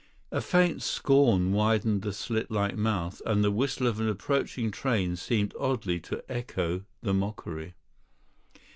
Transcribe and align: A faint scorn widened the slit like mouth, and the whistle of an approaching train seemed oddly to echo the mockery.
A 0.31 0.41
faint 0.41 0.81
scorn 0.81 1.53
widened 1.53 2.01
the 2.01 2.11
slit 2.11 2.49
like 2.49 2.75
mouth, 2.75 3.21
and 3.23 3.43
the 3.43 3.51
whistle 3.51 3.85
of 3.85 3.99
an 3.99 4.09
approaching 4.09 4.71
train 4.71 5.15
seemed 5.15 5.53
oddly 5.59 5.99
to 5.99 6.23
echo 6.27 6.85
the 7.03 7.13
mockery. 7.13 7.75